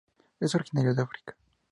[0.39, 1.37] Es originario de África.